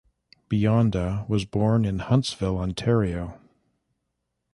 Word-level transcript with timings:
Bionda 0.49 1.29
was 1.29 1.45
born 1.45 1.85
in 1.85 1.99
Huntsville, 1.99 2.57
Ontario. 2.57 3.39